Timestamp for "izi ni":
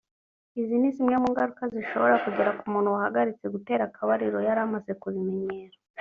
0.61-0.89